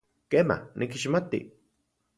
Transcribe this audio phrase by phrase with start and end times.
[0.29, 1.41] Kema, nikixmati.